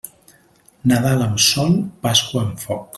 [0.91, 2.87] Nadal amb sol, Pasqua amb foc.